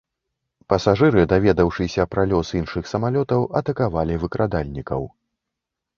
Пасажыры, 0.71 1.25
даведаўшыся 1.33 2.07
пра 2.13 2.23
лёс 2.31 2.47
іншых 2.61 2.83
самалётаў, 2.95 3.41
атакавалі 3.61 4.19
выкрадальнікаў. 4.25 5.01